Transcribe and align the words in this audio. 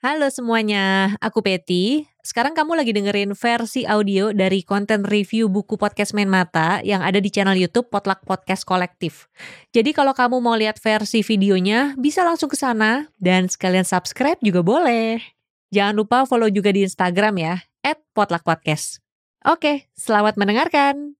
Halo 0.00 0.32
semuanya, 0.32 1.12
aku 1.20 1.44
Peti. 1.44 2.08
Sekarang 2.24 2.56
kamu 2.56 2.72
lagi 2.72 2.96
dengerin 2.96 3.36
versi 3.36 3.84
audio 3.84 4.32
dari 4.32 4.64
konten 4.64 5.04
review 5.04 5.52
buku 5.52 5.76
podcast 5.76 6.16
Main 6.16 6.32
Mata 6.32 6.80
yang 6.80 7.04
ada 7.04 7.20
di 7.20 7.28
channel 7.28 7.52
YouTube 7.52 7.92
Potluck 7.92 8.24
Podcast 8.24 8.64
Kolektif. 8.64 9.28
Jadi 9.76 9.92
kalau 9.92 10.16
kamu 10.16 10.40
mau 10.40 10.56
lihat 10.56 10.80
versi 10.80 11.20
videonya, 11.20 12.00
bisa 12.00 12.24
langsung 12.24 12.48
ke 12.48 12.56
sana 12.56 13.12
dan 13.20 13.52
sekalian 13.52 13.84
subscribe 13.84 14.40
juga 14.40 14.64
boleh. 14.64 15.20
Jangan 15.68 15.92
lupa 15.92 16.24
follow 16.24 16.48
juga 16.48 16.72
di 16.72 16.80
Instagram 16.80 17.36
ya, 17.36 17.54
@potluckpodcast. 18.16 19.04
Oke, 19.44 19.92
selamat 20.00 20.40
mendengarkan. 20.40 21.12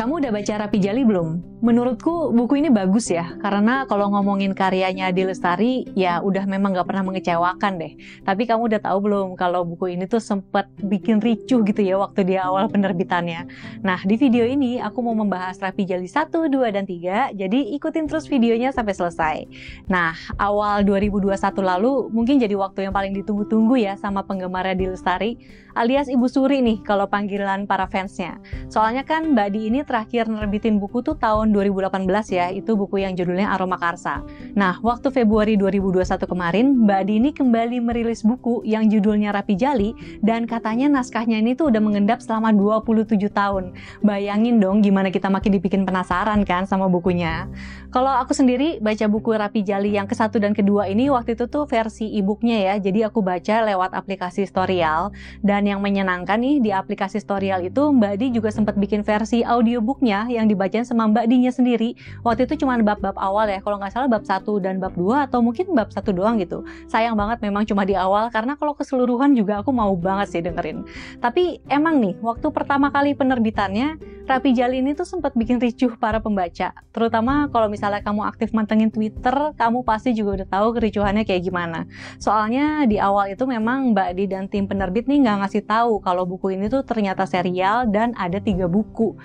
Kamu 0.00 0.16
udah 0.16 0.32
baca 0.32 0.64
Rapi 0.64 0.80
Jali 0.80 1.04
belum? 1.04 1.60
Menurutku 1.60 2.32
buku 2.32 2.56
ini 2.56 2.72
bagus 2.72 3.12
ya, 3.12 3.36
karena 3.44 3.84
kalau 3.84 4.08
ngomongin 4.08 4.56
karyanya 4.56 5.12
Adi 5.12 5.28
Lestari, 5.28 5.84
ya 5.92 6.24
udah 6.24 6.48
memang 6.48 6.72
gak 6.72 6.88
pernah 6.88 7.04
mengecewakan 7.04 7.76
deh. 7.76 8.00
Tapi 8.24 8.48
kamu 8.48 8.72
udah 8.72 8.80
tahu 8.80 8.96
belum 9.04 9.36
kalau 9.36 9.60
buku 9.68 9.92
ini 9.92 10.08
tuh 10.08 10.24
sempat 10.24 10.72
bikin 10.80 11.20
ricuh 11.20 11.60
gitu 11.68 11.84
ya 11.84 12.00
waktu 12.00 12.24
di 12.24 12.40
awal 12.40 12.72
penerbitannya. 12.72 13.44
Nah, 13.84 14.00
di 14.00 14.16
video 14.16 14.48
ini 14.48 14.80
aku 14.80 15.04
mau 15.04 15.12
membahas 15.12 15.60
Rapi 15.60 15.84
Jali 15.84 16.08
1, 16.08 16.48
2, 16.48 16.48
dan 16.72 16.88
3, 16.88 17.36
jadi 17.36 17.60
ikutin 17.76 18.08
terus 18.08 18.24
videonya 18.24 18.72
sampai 18.72 18.96
selesai. 18.96 19.36
Nah, 19.84 20.16
awal 20.40 20.80
2021 20.88 21.60
lalu 21.60 22.08
mungkin 22.08 22.40
jadi 22.40 22.56
waktu 22.56 22.88
yang 22.88 22.96
paling 22.96 23.12
ditunggu-tunggu 23.20 23.76
ya 23.76 24.00
sama 24.00 24.24
penggemar 24.24 24.64
Adi 24.64 24.96
Lestari, 24.96 25.36
alias 25.76 26.08
Ibu 26.08 26.24
Suri 26.24 26.64
nih 26.64 26.80
kalau 26.88 27.04
panggilan 27.04 27.68
para 27.68 27.84
fansnya. 27.84 28.40
Soalnya 28.72 29.04
kan 29.04 29.36
Mbak 29.36 29.48
Di 29.52 29.60
ini 29.68 29.84
terakhir 29.90 30.30
nerbitin 30.30 30.78
buku 30.78 31.02
tuh 31.02 31.18
tahun 31.18 31.50
2018 31.50 32.06
ya, 32.30 32.46
itu 32.54 32.78
buku 32.78 33.02
yang 33.02 33.18
judulnya 33.18 33.50
Aroma 33.50 33.74
Karsa. 33.74 34.22
Nah, 34.54 34.78
waktu 34.86 35.10
Februari 35.10 35.58
2021 35.58 36.30
kemarin, 36.30 36.86
Mbak 36.86 36.98
Adi 37.02 37.14
ini 37.18 37.30
kembali 37.34 37.82
merilis 37.82 38.22
buku 38.22 38.62
yang 38.62 38.86
judulnya 38.86 39.34
Rapi 39.34 39.58
Jali, 39.58 39.90
dan 40.22 40.46
katanya 40.46 40.86
naskahnya 40.86 41.42
ini 41.42 41.58
tuh 41.58 41.74
udah 41.74 41.82
mengendap 41.82 42.22
selama 42.22 42.54
27 42.54 43.18
tahun. 43.34 43.74
Bayangin 44.06 44.62
dong 44.62 44.78
gimana 44.86 45.10
kita 45.10 45.26
makin 45.26 45.58
dibikin 45.58 45.82
penasaran 45.82 46.46
kan 46.46 46.70
sama 46.70 46.86
bukunya. 46.86 47.50
Kalau 47.90 48.14
aku 48.14 48.30
sendiri 48.30 48.78
baca 48.78 49.10
buku 49.10 49.34
Rapi 49.34 49.66
Jali 49.66 49.98
yang 49.98 50.06
ke-1 50.06 50.30
dan 50.38 50.54
kedua 50.54 50.86
ini 50.86 51.10
waktu 51.10 51.34
itu 51.34 51.50
tuh 51.50 51.66
versi 51.66 52.06
e-booknya 52.14 52.62
ya, 52.62 52.74
jadi 52.78 53.10
aku 53.10 53.18
baca 53.26 53.66
lewat 53.66 53.90
aplikasi 53.98 54.46
Storyal, 54.46 55.10
dan 55.42 55.66
yang 55.66 55.82
menyenangkan 55.82 56.38
nih 56.38 56.62
di 56.62 56.70
aplikasi 56.70 57.18
Storyal 57.18 57.66
itu 57.66 57.90
Mbak 57.90 58.10
Adi 58.14 58.26
juga 58.30 58.54
sempat 58.54 58.78
bikin 58.78 59.02
versi 59.02 59.42
audio 59.42 59.79
audiobooknya 59.80 60.28
yang 60.28 60.44
dibacain 60.44 60.84
sama 60.84 61.08
Mbak 61.08 61.24
Dinya 61.24 61.48
sendiri. 61.48 61.96
Waktu 62.20 62.44
itu 62.44 62.62
cuma 62.62 62.76
bab-bab 62.84 63.16
awal 63.16 63.48
ya, 63.48 63.64
kalau 63.64 63.80
nggak 63.80 63.96
salah 63.96 64.06
bab 64.12 64.22
1 64.28 64.44
dan 64.60 64.76
bab 64.76 64.92
2 64.92 65.24
atau 65.26 65.40
mungkin 65.40 65.72
bab 65.72 65.88
satu 65.88 66.12
doang 66.12 66.36
gitu. 66.36 66.62
Sayang 66.92 67.16
banget 67.16 67.40
memang 67.40 67.64
cuma 67.64 67.88
di 67.88 67.96
awal 67.96 68.28
karena 68.28 68.54
kalau 68.60 68.76
keseluruhan 68.76 69.32
juga 69.32 69.64
aku 69.64 69.72
mau 69.72 69.96
banget 69.96 70.36
sih 70.36 70.44
dengerin. 70.44 70.84
Tapi 71.24 71.64
emang 71.72 71.98
nih, 71.98 72.20
waktu 72.20 72.52
pertama 72.52 72.92
kali 72.92 73.16
penerbitannya, 73.16 74.19
Rapi 74.30 74.54
Jali 74.54 74.78
ini 74.78 74.94
tuh 74.94 75.02
sempat 75.02 75.34
bikin 75.34 75.58
ricuh 75.58 75.98
para 75.98 76.22
pembaca. 76.22 76.70
Terutama 76.94 77.50
kalau 77.50 77.66
misalnya 77.66 77.98
kamu 77.98 78.22
aktif 78.30 78.54
mantengin 78.54 78.86
Twitter, 78.86 79.34
kamu 79.58 79.82
pasti 79.82 80.14
juga 80.14 80.38
udah 80.38 80.46
tahu 80.46 80.78
kericuhannya 80.78 81.26
kayak 81.26 81.50
gimana. 81.50 81.90
Soalnya 82.22 82.86
di 82.86 83.02
awal 83.02 83.34
itu 83.34 83.42
memang 83.42 83.90
Mbak 83.90 84.10
Di 84.14 84.24
dan 84.30 84.46
tim 84.46 84.70
penerbit 84.70 85.10
nih 85.10 85.26
nggak 85.26 85.36
ngasih 85.42 85.66
tahu 85.66 85.98
kalau 85.98 86.30
buku 86.30 86.54
ini 86.54 86.70
tuh 86.70 86.86
ternyata 86.86 87.26
serial 87.26 87.90
dan 87.90 88.14
ada 88.14 88.38
tiga 88.38 88.70
buku. 88.70 89.18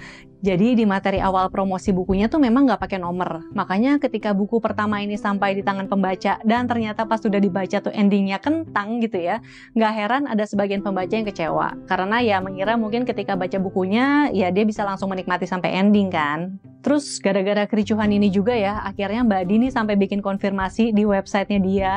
Jadi 0.45 0.77
di 0.77 0.85
materi 0.85 1.17
awal 1.17 1.49
promosi 1.49 1.89
bukunya 1.89 2.29
tuh 2.29 2.37
memang 2.37 2.69
nggak 2.69 2.77
pakai 2.77 3.01
nomor. 3.01 3.49
Makanya 3.57 3.97
ketika 3.97 4.29
buku 4.29 4.61
pertama 4.61 5.01
ini 5.01 5.17
sampai 5.17 5.57
di 5.57 5.65
tangan 5.65 5.89
pembaca 5.89 6.37
dan 6.45 6.69
ternyata 6.69 7.09
pas 7.09 7.17
sudah 7.17 7.41
dibaca 7.41 7.81
tuh 7.81 7.89
endingnya 7.89 8.37
kentang 8.37 9.01
gitu 9.01 9.25
ya, 9.25 9.41
nggak 9.73 9.91
heran 9.97 10.23
ada 10.29 10.45
sebagian 10.45 10.85
pembaca 10.85 11.09
yang 11.09 11.25
kecewa. 11.25 11.73
Karena 11.89 12.21
ya 12.21 12.37
mengira 12.45 12.77
mungkin 12.77 13.09
ketika 13.09 13.33
baca 13.33 13.57
bukunya 13.57 14.29
ya 14.37 14.53
dia 14.53 14.69
bisa 14.69 14.85
langsung 14.85 14.94
menikmati 15.03 15.43
sampai 15.43 15.75
ending 15.75 16.07
kan. 16.07 16.55
Terus 16.85 17.17
gara-gara 17.17 17.65
kericuhan 17.65 18.13
ini 18.13 18.29
juga 18.29 18.53
ya, 18.53 18.85
akhirnya 18.85 19.25
Mbak 19.25 19.43
Dini 19.49 19.67
sampai 19.73 19.97
bikin 19.97 20.21
konfirmasi 20.21 20.93
di 20.93 21.01
websitenya 21.01 21.59
dia. 21.65 21.95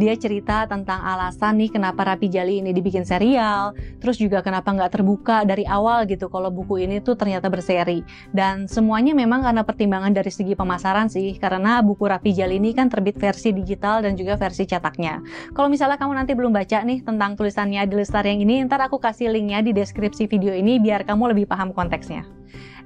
Dia 0.00 0.16
cerita 0.16 0.64
tentang 0.64 0.96
alasan 1.04 1.60
nih 1.60 1.68
kenapa 1.68 2.08
Rapi 2.08 2.32
Jali 2.32 2.64
ini 2.64 2.72
dibikin 2.72 3.04
serial, 3.04 3.76
terus 4.00 4.16
juga 4.16 4.40
kenapa 4.40 4.72
nggak 4.72 4.96
terbuka 4.96 5.44
dari 5.44 5.68
awal 5.68 6.08
gitu 6.08 6.32
kalau 6.32 6.48
buku 6.48 6.88
ini 6.88 7.04
tuh 7.04 7.20
ternyata 7.20 7.52
berseri. 7.52 8.00
Dan 8.32 8.64
semuanya 8.64 9.12
memang 9.12 9.44
karena 9.44 9.60
pertimbangan 9.60 10.16
dari 10.16 10.32
segi 10.32 10.56
pemasaran 10.56 11.12
sih, 11.12 11.36
karena 11.36 11.84
buku 11.84 12.08
Rapi 12.08 12.32
Jali 12.32 12.56
ini 12.56 12.72
kan 12.72 12.88
terbit 12.88 13.20
versi 13.20 13.52
digital 13.52 14.00
dan 14.00 14.16
juga 14.16 14.40
versi 14.40 14.64
cetaknya. 14.64 15.20
Kalau 15.52 15.68
misalnya 15.68 16.00
kamu 16.00 16.16
nanti 16.16 16.32
belum 16.32 16.56
baca 16.56 16.80
nih 16.80 17.04
tentang 17.04 17.36
tulisannya 17.36 17.84
di 17.84 17.92
Lestari 17.92 18.32
yang 18.32 18.48
ini, 18.48 18.64
ntar 18.64 18.80
aku 18.80 18.96
kasih 18.96 19.28
linknya 19.28 19.60
di 19.60 19.76
deskripsi 19.76 20.24
video 20.32 20.56
ini 20.56 20.80
biar 20.80 21.04
kamu 21.04 21.36
lebih 21.36 21.44
paham 21.44 21.76
konteksnya. 21.76 22.24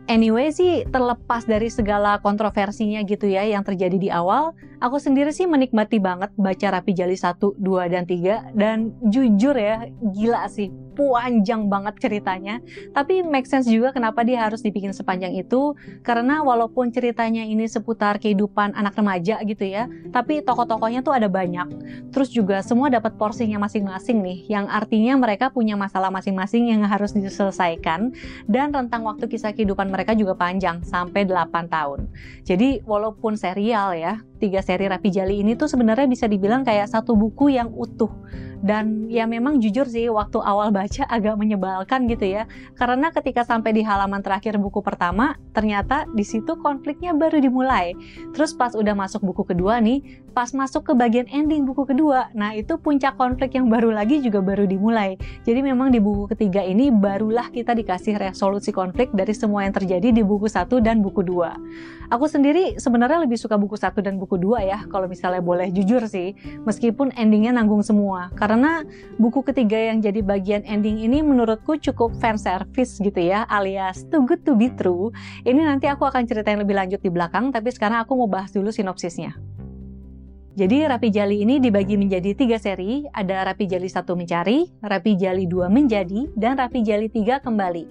Anyway 0.05 0.53
sih 0.53 0.85
terlepas 0.93 1.49
dari 1.49 1.73
segala 1.73 2.21
kontroversinya 2.21 3.01
gitu 3.09 3.25
ya 3.25 3.41
yang 3.41 3.65
terjadi 3.65 3.97
di 3.97 4.13
awal, 4.13 4.53
aku 4.85 5.01
sendiri 5.01 5.33
sih 5.33 5.49
menikmati 5.49 5.97
banget 5.97 6.29
baca 6.37 6.77
Rapi 6.77 6.93
Jali 6.93 7.17
1, 7.17 7.41
2, 7.41 7.89
dan 7.89 8.05
3 8.05 8.53
dan 8.53 8.93
jujur 9.09 9.57
ya 9.57 9.89
gila 10.13 10.45
sih 10.53 10.69
panjang 10.95 11.67
banget 11.67 11.99
ceritanya. 11.99 12.63
Tapi 12.95 13.27
make 13.27 13.51
sense 13.51 13.67
juga 13.67 13.91
kenapa 13.91 14.23
dia 14.23 14.47
harus 14.47 14.63
dibikin 14.63 14.95
sepanjang 14.95 15.35
itu. 15.35 15.75
Karena 16.07 16.41
walaupun 16.47 16.95
ceritanya 16.95 17.43
ini 17.43 17.67
seputar 17.67 18.23
kehidupan 18.23 18.73
anak 18.79 18.95
remaja 18.95 19.43
gitu 19.43 19.67
ya 19.67 19.91
tapi 20.15 20.47
tokoh-tokohnya 20.47 21.03
tuh 21.03 21.11
ada 21.11 21.27
banyak. 21.27 21.67
Terus 22.15 22.31
juga 22.31 22.63
semua 22.63 22.87
dapat 22.87 23.19
porsinya 23.19 23.59
masing-masing 23.67 24.23
nih 24.23 24.39
yang 24.47 24.71
artinya 24.71 25.19
mereka 25.19 25.51
punya 25.51 25.75
masalah 25.75 26.15
masing-masing 26.15 26.71
yang 26.71 26.87
harus 26.87 27.11
diselesaikan. 27.11 28.15
Dan 28.47 28.71
rentang 28.71 29.03
waktu 29.03 29.27
kisah 29.27 29.51
kehidupan 29.51 29.91
mereka 29.91 30.15
juga 30.15 30.39
panjang 30.39 30.87
sampai 30.87 31.27
8 31.27 31.67
tahun. 31.67 32.07
Jadi 32.47 32.87
walaupun 32.87 33.35
serial 33.35 33.99
ya 33.99 34.23
tiga 34.45 34.61
seri 34.61 34.85
Rapi 34.85 35.09
Jali 35.09 35.41
ini 35.41 35.57
tuh 35.57 35.73
sebenarnya 35.73 36.05
bisa 36.05 36.29
dibilang 36.29 36.61
kayak 36.69 36.93
satu 36.93 37.17
buku 37.17 37.57
yang 37.57 37.73
utuh. 37.73 38.13
Dan 38.65 39.13
ya 39.13 39.29
memang 39.29 39.61
jujur 39.61 39.85
sih 39.85 40.09
waktu 40.09 40.41
awal 40.41 40.73
baca 40.73 41.05
agak 41.17 41.41
menyebalkan 41.41 42.05
gitu 42.09 42.29
ya. 42.29 42.45
Karena 42.77 43.09
ketika 43.09 43.45
sampai 43.45 43.73
di 43.73 43.81
halaman 43.85 44.21
terakhir 44.21 44.61
buku 44.61 44.85
pertama 44.85 45.37
ternyata 45.57 46.05
di 46.13 46.25
situ 46.25 46.61
konfliknya 46.61 47.17
baru 47.17 47.41
dimulai. 47.41 47.97
Terus 48.37 48.53
pas 48.53 48.77
udah 48.77 48.93
masuk 48.93 49.25
buku 49.25 49.49
kedua 49.49 49.81
nih 49.81 50.24
pas 50.35 50.51
masuk 50.51 50.91
ke 50.91 50.93
bagian 50.99 51.31
ending 51.31 51.63
buku 51.63 51.87
kedua. 51.87 52.27
Nah 52.35 52.59
itu 52.59 52.75
puncak 52.75 53.15
konflik 53.15 53.55
yang 53.55 53.71
baru 53.71 53.95
lagi 53.95 54.19
juga 54.19 54.43
baru 54.43 54.67
dimulai. 54.67 55.15
Jadi 55.47 55.63
memang 55.63 55.95
di 55.95 56.03
buku 56.03 56.27
ketiga 56.35 56.59
ini 56.59 56.91
barulah 56.91 57.55
kita 57.55 57.71
dikasih 57.71 58.19
resolusi 58.19 58.75
konflik 58.75 59.15
dari 59.15 59.31
semua 59.31 59.63
yang 59.63 59.71
terjadi 59.71 60.11
di 60.11 60.27
buku 60.27 60.51
satu 60.51 60.83
dan 60.83 60.99
buku 61.07 61.23
dua. 61.23 61.55
Aku 62.11 62.27
sendiri 62.27 62.75
sebenarnya 62.83 63.23
lebih 63.23 63.39
suka 63.39 63.55
buku 63.55 63.79
satu 63.79 64.03
dan 64.03 64.19
buku 64.19 64.35
dua 64.35 64.67
ya 64.67 64.83
kalau 64.91 65.07
misalnya 65.07 65.39
boleh 65.39 65.71
jujur 65.71 66.03
sih 66.11 66.35
meskipun 66.67 67.15
endingnya 67.15 67.55
nanggung 67.55 67.87
semua. 67.87 68.35
Karena 68.35 68.83
buku 69.23 69.47
ketiga 69.47 69.79
yang 69.79 70.03
jadi 70.03 70.19
bagian 70.19 70.67
ending 70.67 70.99
ini 70.99 71.23
menurutku 71.23 71.79
cukup 71.79 72.11
fan 72.19 72.35
service 72.35 72.99
gitu 72.99 73.23
ya 73.23 73.47
alias 73.47 74.03
too 74.11 74.27
good 74.27 74.43
to 74.43 74.59
be 74.59 74.67
true. 74.75 75.15
Ini 75.47 75.63
nanti 75.63 75.87
aku 75.87 76.03
akan 76.03 76.27
ceritain 76.27 76.59
lebih 76.59 76.75
lanjut 76.75 76.99
di 76.99 77.09
belakang 77.15 77.55
tapi 77.55 77.71
sekarang 77.71 78.03
aku 78.03 78.19
mau 78.19 78.27
bahas 78.27 78.51
dulu 78.51 78.75
sinopsisnya 78.75 79.54
jadi 80.55 80.87
Rapi 80.87 81.11
Jali 81.11 81.43
ini 81.43 81.59
dibagi 81.59 81.99
menjadi 81.99 82.31
tiga 82.31 82.63
seri, 82.63 83.03
ada 83.11 83.43
Rapi 83.43 83.67
Jali 83.67 83.91
1 83.91 84.07
Mencari, 84.15 84.71
Rapi 84.87 85.19
Jali 85.19 85.51
2 85.51 85.67
Menjadi, 85.67 86.31
dan 86.39 86.55
Rapi 86.55 86.79
Jali 86.87 87.11
3 87.11 87.43
Kembali. 87.43 87.85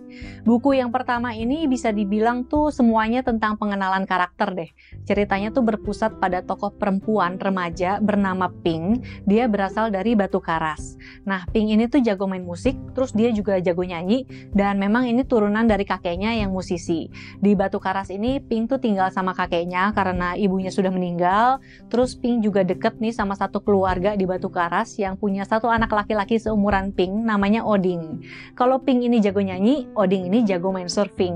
Buku 0.48 0.72
yang 0.72 0.88
pertama 0.88 1.36
ini 1.36 1.68
bisa 1.68 1.92
dibilang 1.92 2.48
tuh 2.48 2.72
semuanya 2.72 3.20
tentang 3.20 3.60
pengenalan 3.60 4.08
karakter 4.08 4.56
deh. 4.56 4.72
Ceritanya 5.04 5.52
tuh 5.52 5.60
berpusat 5.68 6.24
pada 6.24 6.40
tokoh 6.40 6.72
perempuan 6.72 7.36
remaja 7.36 8.00
bernama 8.00 8.48
Pink, 8.64 9.04
dia 9.28 9.52
berasal 9.52 9.92
dari 9.92 10.16
Batu 10.16 10.40
Karas. 10.40 10.96
Nah 11.28 11.44
Pink 11.52 11.68
ini 11.68 11.92
tuh 11.92 12.00
jago 12.00 12.32
main 12.32 12.48
musik, 12.48 12.80
terus 12.96 13.12
dia 13.12 13.28
juga 13.36 13.60
jago 13.60 13.84
nyanyi, 13.84 14.24
dan 14.56 14.80
memang 14.80 15.04
ini 15.04 15.28
turunan 15.28 15.68
dari 15.68 15.84
kakeknya 15.84 16.32
yang 16.40 16.56
musisi. 16.56 17.12
Di 17.44 17.60
Batu 17.60 17.84
Karas 17.84 18.08
ini 18.08 18.40
Pink 18.40 18.72
tuh 18.72 18.80
tinggal 18.80 19.12
sama 19.12 19.36
kakeknya 19.36 19.92
karena 19.92 20.40
ibunya 20.40 20.72
sudah 20.72 20.96
meninggal, 20.96 21.60
terus 21.92 22.16
Pink 22.16 22.40
juga 22.40 22.53
juga 22.54 22.70
deket 22.70 23.02
nih 23.02 23.10
sama 23.10 23.34
satu 23.34 23.66
keluarga 23.66 24.14
di 24.14 24.30
Batu 24.30 24.46
Karas 24.54 24.94
yang 25.02 25.18
punya 25.18 25.42
satu 25.42 25.74
anak 25.74 25.90
laki-laki 25.90 26.38
seumuran 26.38 26.94
Pink 26.94 27.10
namanya 27.26 27.66
Oding. 27.66 28.22
Kalau 28.54 28.78
Pink 28.78 29.02
ini 29.02 29.18
jago 29.26 29.42
nyanyi, 29.42 29.90
Oding 29.98 30.30
ini 30.30 30.46
jago 30.46 30.70
main 30.70 30.86
surfing. 30.86 31.34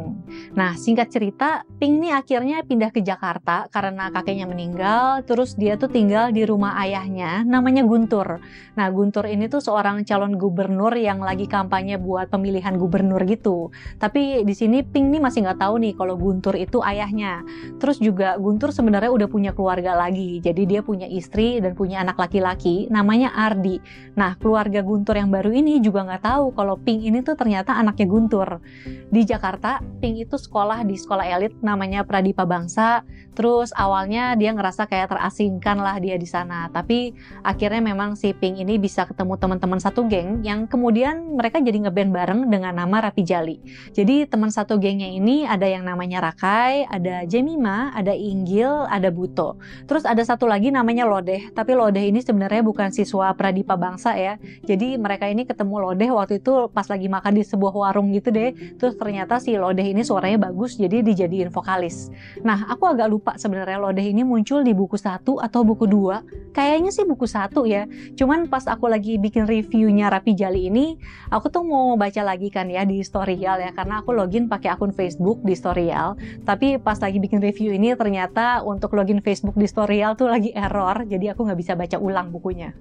Nah, 0.54 0.78
singkat 0.78 1.10
cerita, 1.10 1.66
Pink 1.82 2.06
ini 2.06 2.14
akhirnya 2.14 2.62
pindah 2.62 2.94
ke 2.94 3.02
Jakarta 3.02 3.66
karena 3.74 4.14
kakeknya 4.14 4.46
meninggal, 4.46 5.26
terus 5.26 5.58
dia 5.58 5.74
tuh 5.74 5.90
tinggal 5.90 6.30
di 6.30 6.46
rumah 6.46 6.78
ayahnya 6.86 7.42
namanya 7.42 7.82
Guntur. 7.82 8.38
Nah, 8.78 8.88
Guntur 8.94 9.26
ini 9.26 9.50
tuh 9.50 9.66
seorang 9.66 10.06
calon 10.06 10.38
gubernur 10.38 10.94
yang 10.94 11.26
lagi 11.26 11.50
kampanye 11.50 11.98
buat 11.98 12.30
pemilihan 12.30 12.78
gubernur 12.78 13.26
gitu. 13.26 13.74
Tapi 13.98 14.46
di 14.46 14.54
sini 14.54 14.86
Pink 14.86 15.18
nih 15.18 15.22
masih 15.26 15.50
nggak 15.50 15.66
tahu 15.66 15.82
nih 15.82 15.98
kalau 15.98 16.14
Guntur 16.14 16.54
itu 16.54 16.78
ayahnya. 16.86 17.42
Terus 17.82 17.98
juga 17.98 18.38
Guntur 18.38 18.70
sebenarnya 18.70 19.10
udah 19.10 19.26
punya 19.26 19.50
keluarga 19.58 19.98
lagi. 19.98 20.38
Jadi 20.46 20.70
dia 20.70 20.86
punya 20.86 21.07
istri 21.10 21.64
dan 21.64 21.74
punya 21.74 22.04
anak 22.04 22.20
laki-laki 22.20 22.92
namanya 22.92 23.32
Ardi. 23.34 23.80
Nah 24.16 24.36
keluarga 24.36 24.84
Guntur 24.84 25.16
yang 25.16 25.32
baru 25.32 25.52
ini 25.52 25.80
juga 25.80 26.04
nggak 26.04 26.24
tahu 26.24 26.46
kalau 26.52 26.76
Pink 26.80 27.08
ini 27.08 27.24
tuh 27.24 27.36
ternyata 27.40 27.76
anaknya 27.76 28.08
Guntur. 28.08 28.60
Di 29.08 29.24
Jakarta, 29.24 29.80
Pink 30.04 30.28
itu 30.28 30.36
sekolah 30.36 30.84
di 30.84 30.96
sekolah 31.00 31.26
elit 31.28 31.54
namanya 31.64 32.04
Pradipa 32.04 32.44
Bangsa. 32.44 33.04
Terus 33.38 33.70
awalnya 33.78 34.34
dia 34.34 34.56
ngerasa 34.56 34.90
kayak 34.90 35.14
terasingkan 35.14 35.78
lah 35.78 36.02
dia 36.02 36.18
di 36.18 36.26
sana. 36.26 36.72
Tapi 36.74 37.14
akhirnya 37.46 37.84
memang 37.84 38.18
si 38.18 38.34
Pink 38.34 38.58
ini 38.58 38.82
bisa 38.82 39.06
ketemu 39.06 39.38
teman-teman 39.38 39.78
satu 39.78 40.08
geng 40.10 40.42
yang 40.42 40.66
kemudian 40.66 41.38
mereka 41.38 41.62
jadi 41.62 41.86
ngeband 41.86 42.12
bareng 42.16 42.42
dengan 42.50 42.74
nama 42.74 43.10
Rapi 43.10 43.22
Jali. 43.22 43.62
Jadi 43.94 44.26
teman 44.26 44.50
satu 44.50 44.82
gengnya 44.82 45.06
ini 45.06 45.46
ada 45.46 45.70
yang 45.70 45.86
namanya 45.86 46.32
Rakai, 46.32 46.90
ada 46.90 47.28
Jemima, 47.30 47.94
ada 47.94 48.16
Inggil, 48.18 48.90
ada 48.90 49.14
Buto. 49.14 49.62
Terus 49.86 50.08
ada 50.08 50.24
satu 50.26 50.50
lagi 50.50 50.74
namanya 50.74 50.97
Lodeh, 51.04 51.52
tapi 51.52 51.76
Lodeh 51.76 52.08
ini 52.08 52.24
sebenarnya 52.24 52.64
bukan 52.64 52.90
siswa 52.90 53.30
Pradipa 53.36 53.76
Bangsa 53.76 54.16
ya. 54.16 54.40
Jadi 54.66 54.96
mereka 54.96 55.28
ini 55.28 55.44
ketemu 55.44 55.84
Lodeh 55.84 56.10
waktu 56.10 56.40
itu 56.40 56.72
pas 56.72 56.88
lagi 56.88 57.12
makan 57.12 57.38
di 57.38 57.44
sebuah 57.44 57.74
warung 57.76 58.10
gitu 58.16 58.34
deh. 58.34 58.56
Terus 58.80 58.96
ternyata 58.96 59.38
si 59.38 59.54
Lodeh 59.60 59.84
ini 59.84 60.02
suaranya 60.02 60.50
bagus 60.50 60.80
jadi 60.80 61.04
dijadiin 61.04 61.52
vokalis. 61.52 62.10
Nah, 62.42 62.66
aku 62.72 62.88
agak 62.88 63.08
lupa 63.12 63.32
sebenarnya 63.36 63.78
Lodeh 63.78 64.08
ini 64.08 64.24
muncul 64.24 64.64
di 64.64 64.72
buku 64.72 64.96
satu 64.96 65.38
atau 65.44 65.68
buku 65.68 65.86
dua. 65.86 66.24
Kayaknya 66.56 66.90
sih 66.96 67.06
buku 67.06 67.28
satu 67.28 67.68
ya. 67.68 67.86
Cuman 68.16 68.48
pas 68.48 68.64
aku 68.66 68.88
lagi 68.88 69.20
bikin 69.20 69.46
reviewnya 69.46 70.08
Rapi 70.08 70.34
Jali 70.34 70.72
ini, 70.72 70.96
aku 71.30 71.52
tuh 71.52 71.66
mau 71.66 71.94
baca 72.00 72.22
lagi 72.24 72.48
kan 72.48 72.70
ya 72.72 72.88
di 72.88 73.04
Storyal 73.04 73.60
ya, 73.62 73.72
karena 73.76 74.02
aku 74.02 74.16
login 74.16 74.48
pakai 74.48 74.74
akun 74.74 74.96
Facebook 74.96 75.44
di 75.44 75.54
Storyal. 75.58 76.16
Tapi 76.46 76.80
pas 76.80 76.98
lagi 77.02 77.18
bikin 77.18 77.42
review 77.42 77.74
ini 77.74 77.98
ternyata 77.98 78.62
untuk 78.62 78.94
login 78.94 79.20
Facebook 79.20 79.58
di 79.58 79.66
Storyal 79.66 80.14
tuh 80.14 80.30
lagi 80.30 80.54
error, 80.88 81.04
jadi 81.06 81.36
aku 81.36 81.44
nggak 81.46 81.60
bisa 81.60 81.74
baca 81.76 81.98
ulang 82.00 82.32
bukunya. 82.32 82.72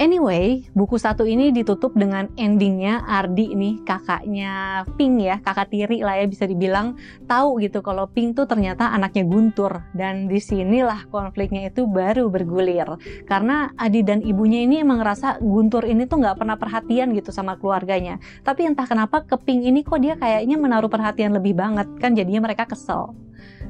Anyway, 0.00 0.64
buku 0.72 0.96
satu 0.96 1.28
ini 1.28 1.52
ditutup 1.52 1.92
dengan 1.92 2.32
endingnya 2.40 3.04
Ardi 3.04 3.52
nih 3.52 3.84
kakaknya 3.84 4.82
Pink 4.96 5.20
ya, 5.20 5.36
kakak 5.44 5.68
tiri 5.68 6.00
lah 6.00 6.16
ya 6.16 6.26
bisa 6.26 6.48
dibilang 6.48 6.96
tahu 7.28 7.60
gitu 7.60 7.84
kalau 7.84 8.08
Pink 8.08 8.38
tuh 8.38 8.48
ternyata 8.48 8.88
anaknya 8.90 9.28
Guntur 9.28 9.84
dan 9.92 10.26
di 10.26 10.40
sinilah 10.40 11.06
konfliknya 11.12 11.68
itu 11.68 11.84
baru 11.84 12.32
bergulir 12.32 12.96
karena 13.28 13.70
Adi 13.76 14.00
dan 14.00 14.24
ibunya 14.24 14.64
ini 14.64 14.80
emang 14.80 15.04
ngerasa 15.04 15.42
Guntur 15.44 15.84
ini 15.84 16.08
tuh 16.08 16.22
nggak 16.24 16.40
pernah 16.40 16.56
perhatian 16.56 17.12
gitu 17.12 17.30
sama 17.30 17.60
keluarganya. 17.60 18.16
Tapi 18.42 18.66
entah 18.66 18.88
kenapa 18.88 19.22
ke 19.26 19.36
Pink 19.36 19.68
ini 19.68 19.84
kok 19.84 20.00
dia 20.00 20.16
kayaknya 20.16 20.56
menaruh 20.56 20.88
perhatian 20.88 21.36
lebih 21.36 21.52
banget 21.58 21.86
kan 22.00 22.16
jadinya 22.16 22.46
mereka 22.48 22.64
kesel. 22.64 23.12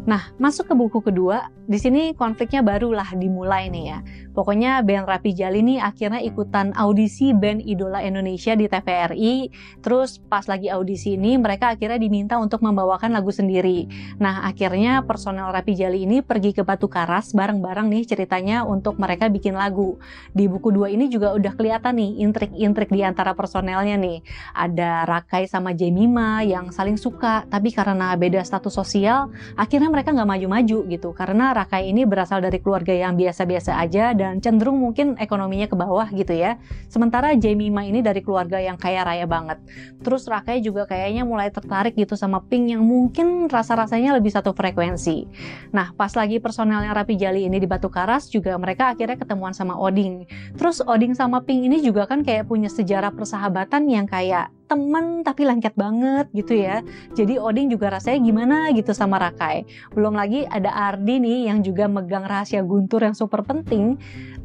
Nah, 0.09 0.33
masuk 0.41 0.73
ke 0.73 0.75
buku 0.77 0.99
kedua, 1.05 1.53
di 1.69 1.77
sini 1.77 2.17
konfliknya 2.17 2.65
barulah 2.65 3.07
dimulai 3.17 3.69
nih 3.69 3.85
ya. 3.93 3.99
Pokoknya 4.31 4.81
band 4.87 5.11
Rapi 5.11 5.35
Jali 5.35 5.61
nih 5.65 5.83
akhirnya 5.83 6.23
ikutan 6.23 6.71
audisi 6.79 7.35
band 7.35 7.67
idola 7.67 8.01
Indonesia 8.07 8.55
di 8.55 8.71
TVRI. 8.71 9.35
Terus 9.83 10.23
pas 10.23 10.47
lagi 10.47 10.71
audisi 10.71 11.19
ini 11.19 11.35
mereka 11.37 11.75
akhirnya 11.75 11.99
diminta 11.99 12.39
untuk 12.39 12.63
membawakan 12.63 13.11
lagu 13.11 13.35
sendiri. 13.35 13.91
Nah, 14.23 14.47
akhirnya 14.47 15.03
personel 15.03 15.51
Rapi 15.51 15.75
Jali 15.75 16.07
ini 16.07 16.23
pergi 16.23 16.55
ke 16.55 16.63
Batu 16.63 16.87
Karas 16.87 17.35
bareng-bareng 17.35 17.91
nih 17.91 18.05
ceritanya 18.07 18.63
untuk 18.63 18.97
mereka 19.03 19.27
bikin 19.27 19.59
lagu. 19.59 19.99
Di 20.31 20.47
buku 20.47 20.71
dua 20.71 20.91
ini 20.91 21.11
juga 21.11 21.35
udah 21.35 21.53
kelihatan 21.59 21.99
nih 21.99 22.23
intrik-intrik 22.23 22.91
di 22.95 23.03
antara 23.03 23.35
personelnya 23.35 23.99
nih. 23.99 24.23
Ada 24.55 25.07
Rakai 25.07 25.51
sama 25.51 25.75
Jemima 25.75 26.47
yang 26.47 26.71
saling 26.71 26.97
suka, 26.97 27.47
tapi 27.51 27.75
karena 27.75 28.15
beda 28.15 28.43
status 28.47 28.73
sosial, 28.73 29.33
akhirnya 29.59 29.91
mereka 29.91 30.15
nggak 30.15 30.31
maju-maju 30.31 30.79
gitu 30.87 31.11
karena 31.17 31.51
Rakai 31.57 31.91
ini 31.91 32.07
berasal 32.07 32.41
dari 32.41 32.63
keluarga 32.63 32.95
yang 32.95 33.19
biasa-biasa 33.19 33.77
aja 33.81 34.13
dan 34.21 34.45
cenderung 34.45 34.77
mungkin 34.77 35.17
ekonominya 35.17 35.65
ke 35.65 35.73
bawah 35.73 36.13
gitu 36.13 36.37
ya. 36.37 36.61
Sementara 36.93 37.33
Jemima 37.33 37.89
ini 37.89 38.05
dari 38.05 38.21
keluarga 38.21 38.61
yang 38.61 38.77
kaya 38.77 39.01
raya 39.01 39.25
banget. 39.25 39.57
Terus 40.05 40.29
Rakai 40.29 40.61
juga 40.61 40.85
kayaknya 40.85 41.25
mulai 41.25 41.49
tertarik 41.49 41.97
gitu 41.97 42.21
sama 42.21 42.45
Pink 42.45 42.77
yang 42.77 42.85
mungkin 42.85 43.49
rasa-rasanya 43.49 44.21
lebih 44.21 44.29
satu 44.29 44.53
frekuensi. 44.53 45.25
Nah, 45.73 45.97
pas 45.97 46.13
lagi 46.13 46.37
personelnya 46.37 46.93
Rapi 46.93 47.17
Jali 47.17 47.49
ini 47.49 47.57
di 47.57 47.65
Batu 47.65 47.89
Karas 47.89 48.29
juga 48.29 48.53
mereka 48.61 48.93
akhirnya 48.93 49.17
ketemuan 49.17 49.57
sama 49.57 49.81
Oding. 49.81 50.29
Terus 50.61 50.85
Oding 50.85 51.17
sama 51.17 51.41
Pink 51.41 51.73
ini 51.73 51.81
juga 51.81 52.05
kan 52.05 52.21
kayak 52.21 52.45
punya 52.45 52.69
sejarah 52.69 53.17
persahabatan 53.17 53.89
yang 53.89 54.05
kayak 54.05 54.53
temen 54.71 55.27
tapi 55.27 55.43
lengket 55.43 55.75
banget 55.75 56.31
gitu 56.31 56.55
ya. 56.55 56.87
Jadi 57.19 57.43
Oding 57.43 57.75
juga 57.75 57.91
rasanya 57.91 58.23
gimana 58.23 58.57
gitu 58.71 58.95
sama 58.95 59.19
Rakai. 59.19 59.67
Belum 59.91 60.15
lagi 60.15 60.47
ada 60.47 60.71
Ardi 60.71 61.19
nih 61.19 61.51
yang 61.51 61.67
juga 61.67 61.91
megang 61.91 62.23
rahasia 62.23 62.63
Guntur 62.63 63.03
yang 63.03 63.19
super 63.19 63.43
penting. 63.43 63.99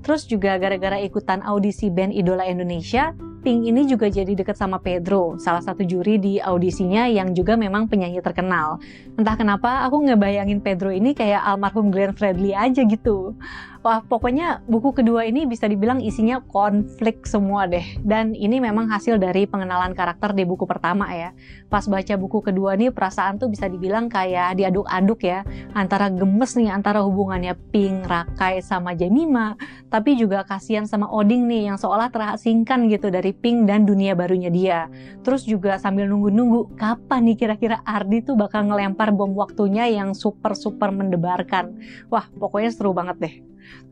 Terus 0.06 0.30
juga 0.30 0.54
gara-gara 0.62 1.02
ikutan 1.02 1.42
audisi 1.42 1.90
band 1.90 2.14
Idola 2.14 2.46
Indonesia, 2.46 3.10
Pink 3.46 3.62
ini 3.62 3.86
juga 3.86 4.10
jadi 4.10 4.34
deket 4.34 4.58
sama 4.58 4.82
Pedro, 4.82 5.38
salah 5.38 5.62
satu 5.62 5.86
juri 5.86 6.18
di 6.18 6.42
audisinya 6.42 7.06
yang 7.06 7.30
juga 7.38 7.54
memang 7.54 7.86
penyanyi 7.86 8.18
terkenal. 8.18 8.82
Entah 9.22 9.38
kenapa 9.38 9.86
aku 9.86 10.02
ngebayangin 10.02 10.66
Pedro 10.66 10.90
ini 10.90 11.14
kayak 11.14 11.46
almarhum 11.46 11.94
Glenn 11.94 12.18
Fredly 12.18 12.58
aja 12.58 12.82
gitu. 12.82 13.38
Wah, 13.86 14.02
pokoknya 14.02 14.66
buku 14.66 14.98
kedua 14.98 15.30
ini 15.30 15.46
bisa 15.46 15.70
dibilang 15.70 16.02
isinya 16.02 16.42
konflik 16.42 17.22
semua 17.30 17.70
deh. 17.70 17.86
Dan 18.02 18.34
ini 18.34 18.58
memang 18.58 18.90
hasil 18.90 19.22
dari 19.22 19.46
pengenalan 19.46 19.94
karakter 19.94 20.34
di 20.34 20.42
buku 20.42 20.66
pertama 20.66 21.06
ya. 21.14 21.30
Pas 21.70 21.86
baca 21.86 22.18
buku 22.18 22.42
kedua 22.42 22.74
nih 22.74 22.90
perasaan 22.90 23.38
tuh 23.38 23.46
bisa 23.46 23.70
dibilang 23.70 24.10
kayak 24.10 24.58
diaduk-aduk 24.58 25.22
ya. 25.22 25.46
Antara 25.78 26.10
gemes 26.10 26.58
nih 26.58 26.74
antara 26.74 27.06
hubungannya 27.06 27.54
Pink, 27.70 28.10
Rakai 28.10 28.66
sama 28.66 28.98
Jemima. 28.98 29.54
Tapi 29.96 30.20
juga 30.20 30.44
kasihan 30.44 30.84
sama 30.84 31.08
Oding 31.08 31.48
nih 31.48 31.72
yang 31.72 31.80
seolah 31.80 32.12
terasingkan 32.12 32.92
gitu 32.92 33.08
dari 33.08 33.32
Pink 33.32 33.64
dan 33.64 33.88
dunia 33.88 34.12
barunya 34.12 34.52
dia. 34.52 34.92
Terus 35.24 35.48
juga 35.48 35.80
sambil 35.80 36.12
nunggu-nunggu 36.12 36.76
kapan 36.76 37.32
nih 37.32 37.40
kira-kira 37.40 37.80
Ardi 37.88 38.20
tuh 38.20 38.36
bakal 38.36 38.68
ngelempar 38.68 39.16
bom 39.16 39.32
waktunya 39.32 39.88
yang 39.88 40.12
super-super 40.12 40.92
mendebarkan. 40.92 41.80
Wah, 42.12 42.28
pokoknya 42.28 42.76
seru 42.76 42.92
banget 42.92 43.24
deh. 43.24 43.36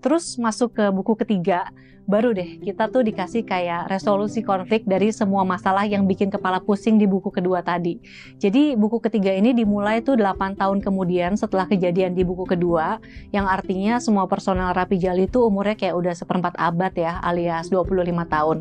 Terus 0.03 0.35
masuk 0.41 0.75
ke 0.75 0.85
buku 0.91 1.13
ketiga, 1.15 1.69
baru 2.03 2.35
deh 2.35 2.59
kita 2.59 2.91
tuh 2.91 2.99
dikasih 2.99 3.47
kayak 3.47 3.87
resolusi 3.87 4.43
konflik 4.43 4.83
dari 4.83 5.15
semua 5.15 5.47
masalah 5.47 5.87
yang 5.87 6.03
bikin 6.03 6.27
kepala 6.27 6.59
pusing 6.59 6.99
di 6.99 7.07
buku 7.07 7.31
kedua 7.31 7.63
tadi. 7.63 7.99
Jadi 8.39 8.75
buku 8.75 8.99
ketiga 8.99 9.31
ini 9.31 9.55
dimulai 9.55 10.03
tuh 10.03 10.19
8 10.19 10.59
tahun 10.59 10.83
kemudian 10.83 11.39
setelah 11.39 11.63
kejadian 11.63 12.11
di 12.11 12.27
buku 12.27 12.43
kedua, 12.43 12.99
yang 13.31 13.47
artinya 13.47 14.03
semua 14.03 14.27
personel 14.27 14.75
Rapi 14.75 14.99
Jali 14.99 15.31
itu 15.31 15.39
umurnya 15.39 15.79
kayak 15.79 15.95
udah 15.95 16.13
seperempat 16.13 16.59
abad 16.59 16.91
ya, 16.91 17.23
alias 17.23 17.71
25 17.71 18.03
tahun. 18.27 18.57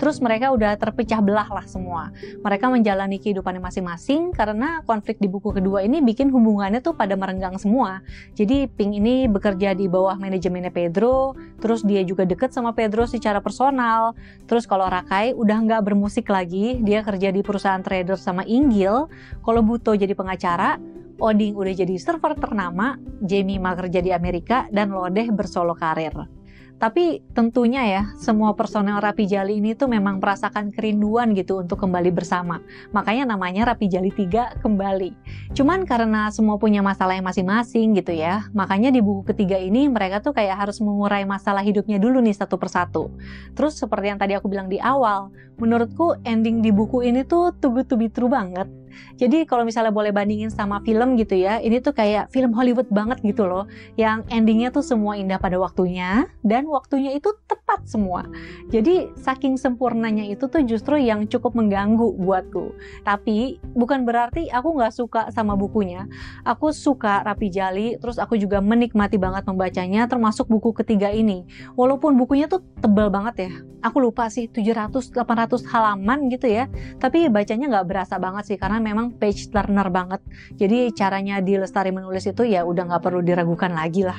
Terus 0.00 0.16
mereka 0.24 0.50
udah 0.50 0.74
terpecah 0.80 1.20
belah 1.20 1.48
lah 1.52 1.66
semua. 1.68 2.10
Mereka 2.40 2.72
menjalani 2.72 3.20
kehidupannya 3.20 3.62
masing-masing 3.62 4.32
karena 4.32 4.80
konflik 4.88 5.20
di 5.20 5.28
buku 5.28 5.52
kedua 5.52 5.84
ini 5.84 6.00
bikin 6.00 6.32
hubungannya 6.32 6.80
tuh 6.80 6.96
pada 6.96 7.14
merenggang 7.14 7.60
semua. 7.60 8.00
Jadi 8.34 8.66
Pink 8.68 8.96
ini 8.96 9.28
bekerja 9.28 9.76
di 9.76 9.86
bawah 9.86 10.16
manajemennya 10.48 10.72
Pedro, 10.72 11.36
terus 11.60 11.84
dia 11.84 12.00
juga 12.02 12.24
deket 12.24 12.50
sama 12.50 12.72
Pedro 12.72 13.04
secara 13.04 13.38
personal. 13.38 14.16
Terus 14.48 14.64
kalau 14.64 14.88
Rakai 14.88 15.36
udah 15.36 15.58
nggak 15.62 15.84
bermusik 15.84 16.32
lagi, 16.32 16.80
dia 16.80 17.04
kerja 17.04 17.28
di 17.30 17.44
perusahaan 17.44 17.84
trader 17.84 18.16
sama 18.16 18.42
Inggil. 18.48 19.06
Kalau 19.44 19.60
Buto 19.62 19.92
jadi 19.94 20.16
pengacara, 20.16 20.80
Oding 21.18 21.58
udah 21.58 21.74
jadi 21.74 21.94
server 21.98 22.38
ternama, 22.38 22.94
Jamie 23.20 23.58
mah 23.58 23.74
kerja 23.74 23.98
di 23.98 24.10
Amerika, 24.14 24.70
dan 24.70 24.94
Lodeh 24.94 25.28
bersolo 25.34 25.74
karir. 25.74 26.37
Tapi 26.78 27.26
tentunya 27.34 27.82
ya, 27.82 28.02
semua 28.14 28.54
personel 28.54 29.02
Rapi 29.02 29.26
Jali 29.26 29.58
ini 29.58 29.74
tuh 29.74 29.90
memang 29.90 30.22
merasakan 30.22 30.70
kerinduan 30.70 31.34
gitu 31.34 31.58
untuk 31.58 31.82
kembali 31.82 32.14
bersama. 32.14 32.62
Makanya 32.94 33.34
namanya 33.34 33.74
Rapi 33.74 33.90
Jali 33.90 34.14
3 34.14 34.62
kembali. 34.62 35.10
Cuman 35.58 35.82
karena 35.82 36.30
semua 36.30 36.54
punya 36.54 36.78
masalah 36.78 37.18
yang 37.18 37.26
masing-masing 37.26 37.98
gitu 37.98 38.14
ya, 38.14 38.46
makanya 38.54 38.94
di 38.94 39.02
buku 39.02 39.26
ketiga 39.34 39.58
ini 39.58 39.90
mereka 39.90 40.22
tuh 40.22 40.30
kayak 40.30 40.54
harus 40.54 40.78
mengurai 40.78 41.26
masalah 41.26 41.66
hidupnya 41.66 41.98
dulu 41.98 42.22
nih 42.22 42.38
satu 42.38 42.54
persatu. 42.54 43.10
Terus 43.58 43.74
seperti 43.74 44.14
yang 44.14 44.18
tadi 44.22 44.38
aku 44.38 44.46
bilang 44.46 44.70
di 44.70 44.78
awal, 44.78 45.34
menurutku 45.58 46.14
ending 46.22 46.62
di 46.62 46.70
buku 46.70 47.02
ini 47.02 47.26
tuh 47.26 47.50
good 47.58 47.90
to 47.90 47.98
be 47.98 48.06
true 48.06 48.30
banget 48.30 48.70
Jadi 49.16 49.44
kalau 49.44 49.62
misalnya 49.66 49.90
boleh 49.94 50.10
bandingin 50.14 50.52
sama 50.52 50.80
film 50.82 51.18
gitu 51.18 51.36
ya, 51.36 51.60
ini 51.60 51.82
tuh 51.82 51.94
kayak 51.94 52.30
film 52.32 52.54
Hollywood 52.54 52.88
banget 52.88 53.20
gitu 53.22 53.44
loh, 53.46 53.68
yang 53.98 54.24
endingnya 54.32 54.72
tuh 54.72 54.82
semua 54.84 55.16
indah 55.18 55.36
pada 55.36 55.56
waktunya 55.60 56.26
dan 56.44 56.66
waktunya 56.66 57.14
itu 57.16 57.34
tepat 57.46 57.84
semua. 57.84 58.26
Jadi 58.68 59.12
saking 59.18 59.60
sempurnanya 59.60 60.24
itu 60.26 60.48
tuh 60.48 60.64
justru 60.64 61.00
yang 61.00 61.28
cukup 61.28 61.56
mengganggu 61.56 62.16
buatku. 62.18 62.74
Tapi 63.04 63.60
bukan 63.76 64.04
berarti 64.04 64.48
aku 64.50 64.78
nggak 64.78 64.92
suka 64.94 65.22
sama 65.30 65.54
bukunya. 65.54 66.08
Aku 66.44 66.72
suka 66.72 67.22
Rapi 67.24 67.48
Jali, 67.52 67.96
terus 68.00 68.16
aku 68.16 68.36
juga 68.40 68.58
menikmati 68.58 69.20
banget 69.20 69.44
membacanya, 69.44 70.06
termasuk 70.06 70.48
buku 70.48 70.72
ketiga 70.76 71.12
ini. 71.12 71.44
Walaupun 71.74 72.16
bukunya 72.16 72.46
tuh 72.48 72.64
tebal 72.80 73.10
banget 73.12 73.48
ya, 73.48 73.52
aku 73.84 74.02
lupa 74.02 74.26
sih 74.32 74.50
700-800 74.50 75.66
halaman 75.70 76.30
gitu 76.32 76.50
ya, 76.50 76.66
tapi 76.98 77.30
bacanya 77.30 77.70
nggak 77.70 77.86
berasa 77.86 78.18
banget 78.18 78.54
sih 78.54 78.58
karena 78.58 78.77
memang 78.80 79.14
page 79.14 79.50
turner 79.50 79.86
banget. 79.92 80.22
Jadi 80.56 80.90
caranya 80.94 81.38
di 81.42 81.58
Lestari 81.58 81.90
menulis 81.90 82.24
itu 82.26 82.46
ya 82.46 82.64
udah 82.64 82.88
nggak 82.88 83.02
perlu 83.02 83.20
diragukan 83.20 83.70
lagi 83.74 84.06
lah. 84.06 84.18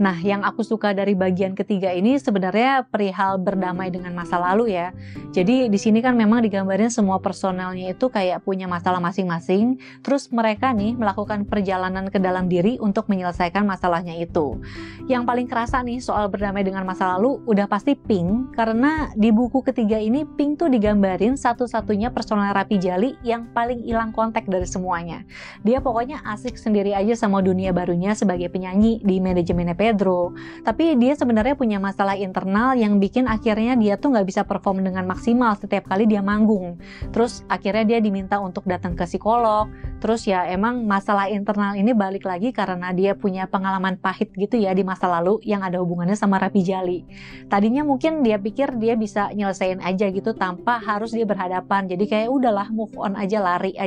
Nah, 0.00 0.16
yang 0.20 0.42
aku 0.42 0.62
suka 0.64 0.92
dari 0.96 1.12
bagian 1.12 1.52
ketiga 1.52 1.92
ini 1.92 2.16
sebenarnya 2.16 2.86
perihal 2.88 3.38
berdamai 3.40 3.90
dengan 3.90 4.12
masa 4.14 4.40
lalu 4.40 4.74
ya. 4.74 4.92
Jadi 5.32 5.68
di 5.68 5.78
sini 5.78 6.00
kan 6.00 6.16
memang 6.16 6.40
digambarin 6.42 6.88
semua 6.88 7.20
personelnya 7.20 7.92
itu 7.92 8.08
kayak 8.08 8.42
punya 8.46 8.64
masalah 8.64 9.00
masing-masing, 9.00 9.80
terus 10.00 10.28
mereka 10.32 10.72
nih 10.72 10.96
melakukan 10.96 11.44
perjalanan 11.44 12.08
ke 12.08 12.16
dalam 12.16 12.48
diri 12.48 12.80
untuk 12.80 13.08
menyelesaikan 13.12 13.64
masalahnya 13.64 14.16
itu. 14.16 14.58
Yang 15.06 15.22
paling 15.22 15.46
kerasa 15.46 15.80
nih 15.84 16.00
soal 16.02 16.28
berdamai 16.32 16.64
dengan 16.66 16.82
masa 16.86 17.16
lalu 17.16 17.38
udah 17.46 17.66
pasti 17.70 17.94
Pink 17.96 18.54
karena 18.54 19.10
di 19.14 19.30
buku 19.30 19.62
ketiga 19.62 19.96
ini 19.96 20.24
Pink 20.24 20.60
tuh 20.60 20.68
digambarin 20.68 21.38
satu-satunya 21.38 22.10
personel 22.10 22.52
Rapi 22.52 22.76
Jali 22.80 23.14
yang 23.22 23.50
paling 23.52 23.82
hilang 23.96 24.12
kontak 24.12 24.44
dari 24.44 24.68
semuanya. 24.68 25.24
Dia 25.64 25.80
pokoknya 25.80 26.20
asik 26.28 26.60
sendiri 26.60 26.92
aja 26.92 27.16
sama 27.16 27.40
dunia 27.40 27.72
barunya 27.72 28.12
sebagai 28.12 28.52
penyanyi 28.52 29.00
di 29.00 29.16
manajemennya 29.16 29.72
Pedro. 29.72 30.36
Tapi 30.60 31.00
dia 31.00 31.16
sebenarnya 31.16 31.56
punya 31.56 31.80
masalah 31.80 32.12
internal 32.20 32.76
yang 32.76 33.00
bikin 33.00 33.24
akhirnya 33.24 33.72
dia 33.80 33.96
tuh 33.96 34.12
nggak 34.12 34.28
bisa 34.28 34.44
perform 34.44 34.84
dengan 34.84 35.08
maksimal 35.08 35.56
setiap 35.56 35.88
kali 35.88 36.04
dia 36.04 36.20
manggung. 36.20 36.76
Terus 37.16 37.40
akhirnya 37.48 37.96
dia 37.96 37.98
diminta 38.04 38.36
untuk 38.36 38.68
datang 38.68 38.92
ke 38.92 39.08
psikolog. 39.08 39.72
Terus 39.96 40.28
ya 40.28 40.44
emang 40.44 40.84
masalah 40.84 41.32
internal 41.32 41.72
ini 41.72 41.96
balik 41.96 42.28
lagi 42.28 42.52
karena 42.52 42.92
dia 42.92 43.16
punya 43.16 43.48
pengalaman 43.48 43.96
pahit 43.96 44.28
gitu 44.36 44.60
ya 44.60 44.76
di 44.76 44.84
masa 44.84 45.08
lalu 45.08 45.40
yang 45.40 45.64
ada 45.64 45.80
hubungannya 45.80 46.12
sama 46.12 46.36
Rapi 46.36 46.60
Jali. 46.60 47.00
Tadinya 47.48 47.80
mungkin 47.80 48.20
dia 48.20 48.36
pikir 48.36 48.76
dia 48.76 48.92
bisa 48.92 49.32
nyelesain 49.32 49.80
aja 49.80 50.12
gitu 50.12 50.36
tanpa 50.36 50.76
harus 50.84 51.16
dia 51.16 51.24
berhadapan. 51.24 51.88
Jadi 51.88 52.04
kayak 52.04 52.28
udahlah 52.28 52.68
move 52.68 52.92
on 53.00 53.16
aja 53.16 53.40
lari 53.40 53.72
aja. 53.72 53.85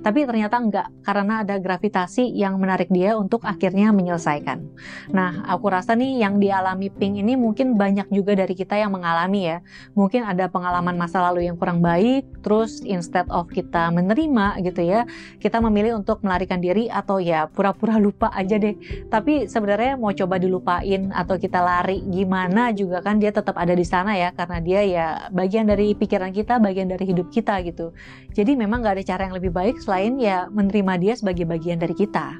Tapi 0.00 0.24
ternyata 0.24 0.56
enggak 0.60 0.88
karena 1.04 1.44
ada 1.44 1.56
gravitasi 1.60 2.32
yang 2.34 2.56
menarik 2.56 2.88
dia 2.88 3.16
untuk 3.18 3.44
akhirnya 3.44 3.92
menyelesaikan. 3.92 4.64
Nah, 5.12 5.44
aku 5.46 5.68
rasa 5.70 5.92
nih 5.94 6.24
yang 6.24 6.40
dialami 6.40 6.88
Pink 6.88 7.20
ini 7.20 7.34
mungkin 7.34 7.76
banyak 7.76 8.08
juga 8.10 8.38
dari 8.38 8.54
kita 8.56 8.78
yang 8.78 8.94
mengalami 8.94 9.50
ya. 9.50 9.58
Mungkin 9.92 10.24
ada 10.24 10.48
pengalaman 10.48 10.94
masa 10.94 11.20
lalu 11.24 11.46
yang 11.48 11.56
kurang 11.58 11.82
baik, 11.84 12.24
terus 12.40 12.80
instead 12.84 13.26
of 13.28 13.50
kita 13.50 13.90
menerima 13.90 14.62
gitu 14.62 14.82
ya, 14.84 15.04
kita 15.42 15.58
memilih 15.58 15.98
untuk 15.98 16.22
melarikan 16.24 16.62
diri 16.62 16.86
atau 16.88 17.18
ya 17.18 17.50
pura-pura 17.50 17.98
lupa 17.98 18.30
aja 18.32 18.56
deh. 18.56 18.76
Tapi 19.10 19.46
sebenarnya 19.50 19.98
mau 19.98 20.12
coba 20.14 20.38
dilupain 20.38 21.10
atau 21.12 21.36
kita 21.36 21.60
lari 21.60 22.00
gimana 22.08 22.70
juga 22.70 23.00
kan 23.02 23.18
dia 23.18 23.34
tetap 23.34 23.56
ada 23.58 23.72
di 23.74 23.86
sana 23.86 24.14
ya 24.14 24.30
karena 24.32 24.58
dia 24.62 24.80
ya 24.84 25.06
bagian 25.30 25.66
dari 25.66 25.92
pikiran 25.92 26.30
kita, 26.30 26.62
bagian 26.62 26.88
dari 26.90 27.04
hidup 27.08 27.28
kita 27.30 27.60
gitu. 27.66 27.92
Jadi 28.34 28.54
memang 28.58 28.82
nggak 28.82 28.94
ada 29.00 29.04
cara 29.04 29.20
yang 29.28 29.33
lebih 29.34 29.50
baik 29.50 29.82
selain 29.82 30.16
ya 30.22 30.46
menerima 30.48 30.94
dia 31.02 31.14
sebagai 31.18 31.44
bagian 31.44 31.82
dari 31.82 31.92
kita. 31.92 32.38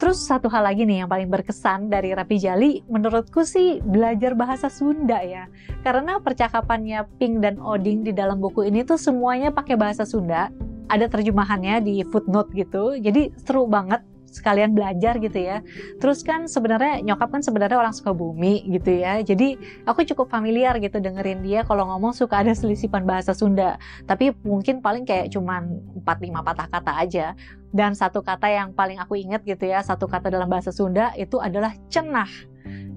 Terus 0.00 0.24
satu 0.24 0.48
hal 0.48 0.64
lagi 0.64 0.88
nih 0.88 1.04
yang 1.04 1.10
paling 1.12 1.28
berkesan 1.28 1.92
dari 1.92 2.16
Rapi 2.16 2.40
Jali, 2.40 2.80
menurutku 2.88 3.44
sih 3.44 3.84
belajar 3.84 4.32
bahasa 4.32 4.72
Sunda 4.72 5.20
ya. 5.20 5.44
Karena 5.84 6.16
percakapannya 6.16 7.04
Pink 7.20 7.44
dan 7.44 7.60
Oding 7.60 8.08
di 8.08 8.16
dalam 8.16 8.40
buku 8.40 8.64
ini 8.64 8.80
tuh 8.80 8.96
semuanya 8.96 9.52
pakai 9.52 9.76
bahasa 9.76 10.08
Sunda. 10.08 10.48
Ada 10.88 11.04
terjemahannya 11.12 11.84
di 11.84 12.00
footnote 12.08 12.48
gitu, 12.56 12.96
jadi 12.96 13.28
seru 13.44 13.68
banget 13.68 14.00
sekalian 14.30 14.72
belajar 14.72 15.18
gitu 15.18 15.36
ya. 15.36 15.60
Terus 15.98 16.22
kan 16.22 16.46
sebenarnya 16.46 17.02
nyokap 17.02 17.28
kan 17.34 17.42
sebenarnya 17.42 17.76
orang 17.76 17.92
suka 17.92 18.14
bumi 18.14 18.64
gitu 18.70 19.02
ya. 19.02 19.20
Jadi 19.20 19.58
aku 19.84 20.06
cukup 20.06 20.30
familiar 20.30 20.78
gitu 20.78 21.02
dengerin 21.02 21.42
dia 21.42 21.66
kalau 21.66 21.90
ngomong 21.90 22.14
suka 22.14 22.40
ada 22.40 22.54
selisipan 22.54 23.04
bahasa 23.04 23.34
Sunda. 23.34 23.76
Tapi 24.06 24.32
mungkin 24.46 24.80
paling 24.80 25.04
kayak 25.04 25.34
cuman 25.34 25.82
4-5 26.06 26.46
patah 26.46 26.66
kata 26.70 26.92
aja. 26.96 27.26
Dan 27.70 27.94
satu 27.94 28.22
kata 28.22 28.50
yang 28.50 28.74
paling 28.74 28.98
aku 28.98 29.14
ingat 29.14 29.46
gitu 29.46 29.70
ya, 29.70 29.78
satu 29.78 30.10
kata 30.10 30.26
dalam 30.26 30.50
bahasa 30.50 30.74
Sunda 30.74 31.14
itu 31.14 31.38
adalah 31.38 31.70
cenah 31.86 32.26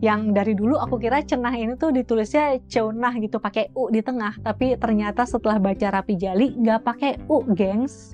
yang 0.04 0.36
dari 0.36 0.52
dulu 0.52 0.76
aku 0.76 1.00
kira 1.00 1.24
cenah 1.24 1.56
ini 1.56 1.80
tuh 1.80 1.96
ditulisnya 1.96 2.60
ceunah 2.68 3.16
gitu 3.24 3.40
pakai 3.40 3.72
u 3.72 3.88
di 3.88 4.04
tengah 4.04 4.36
tapi 4.44 4.76
ternyata 4.76 5.24
setelah 5.24 5.56
baca 5.64 5.96
rapi 5.96 6.20
jali 6.20 6.52
nggak 6.60 6.84
pakai 6.84 7.12
u 7.32 7.48
gengs 7.56 8.12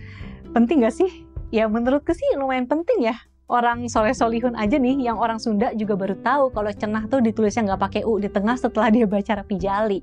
penting 0.53 0.85
gak 0.85 0.93
sih 0.93 1.09
ya 1.49 1.65
menurutku 1.65 2.13
sih 2.13 2.37
lumayan 2.37 2.69
penting 2.69 3.09
ya 3.09 3.17
orang 3.49 3.89
soleh 3.89 4.13
solihun 4.13 4.53
aja 4.53 4.77
nih 4.77 5.09
yang 5.09 5.17
orang 5.17 5.41
Sunda 5.41 5.73
juga 5.73 5.97
baru 5.97 6.15
tahu 6.21 6.53
kalau 6.53 6.69
cenah 6.69 7.09
tuh 7.09 7.19
ditulisnya 7.19 7.73
nggak 7.73 7.81
pakai 7.81 8.01
u 8.05 8.21
di 8.21 8.29
tengah 8.29 8.55
setelah 8.55 8.93
dia 8.93 9.09
baca 9.09 9.41
rapi 9.41 9.55
jali. 9.57 9.99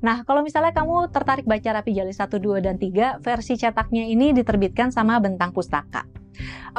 Nah, 0.00 0.24
kalau 0.24 0.40
misalnya 0.40 0.72
kamu 0.72 1.12
tertarik 1.12 1.44
baca 1.44 1.76
Rapi 1.76 1.92
Jali 1.92 2.08
1, 2.08 2.40
2, 2.40 2.64
dan 2.64 2.80
3, 2.80 3.20
versi 3.20 3.60
cetaknya 3.60 4.08
ini 4.08 4.32
diterbitkan 4.32 4.88
sama 4.88 5.20
Bentang 5.20 5.52
Pustaka. 5.52 6.19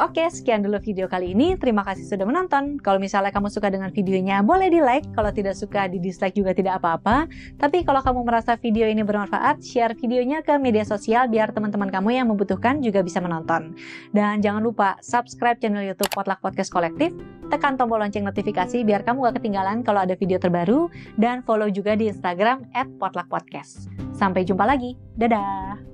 Oke, 0.00 0.24
sekian 0.32 0.64
dulu 0.64 0.80
video 0.80 1.06
kali 1.06 1.36
ini. 1.36 1.54
Terima 1.60 1.84
kasih 1.84 2.08
sudah 2.08 2.24
menonton. 2.24 2.80
Kalau 2.80 2.96
misalnya 2.96 3.30
kamu 3.30 3.52
suka 3.52 3.68
dengan 3.68 3.92
videonya, 3.92 4.40
boleh 4.40 4.72
di 4.72 4.80
like. 4.80 5.04
Kalau 5.12 5.28
tidak 5.30 5.54
suka, 5.54 5.86
di 5.86 6.00
dislike 6.00 6.32
juga 6.32 6.56
tidak 6.56 6.80
apa-apa. 6.80 7.28
Tapi 7.60 7.84
kalau 7.84 8.00
kamu 8.00 8.24
merasa 8.24 8.56
video 8.56 8.88
ini 8.88 9.04
bermanfaat, 9.04 9.60
share 9.60 9.92
videonya 9.94 10.40
ke 10.40 10.56
media 10.56 10.82
sosial 10.82 11.28
biar 11.28 11.52
teman-teman 11.52 11.92
kamu 11.92 12.08
yang 12.16 12.26
membutuhkan 12.32 12.80
juga 12.80 13.04
bisa 13.04 13.20
menonton. 13.20 13.76
Dan 14.16 14.40
jangan 14.40 14.64
lupa 14.64 14.96
subscribe 15.04 15.60
channel 15.60 15.84
YouTube 15.84 16.10
Potluck 16.16 16.40
Podcast 16.40 16.72
Kolektif, 16.72 17.12
tekan 17.52 17.76
tombol 17.76 18.00
lonceng 18.00 18.24
notifikasi 18.24 18.80
biar 18.82 19.04
kamu 19.04 19.28
gak 19.28 19.44
ketinggalan 19.44 19.84
kalau 19.84 20.00
ada 20.02 20.16
video 20.16 20.40
terbaru, 20.40 20.88
dan 21.20 21.44
follow 21.44 21.68
juga 21.68 21.94
di 21.94 22.08
Instagram 22.08 22.64
at 22.72 22.88
Potluck 22.96 23.28
Podcast. 23.28 23.92
Sampai 24.16 24.48
jumpa 24.48 24.64
lagi. 24.64 24.96
Dadah! 25.20 25.91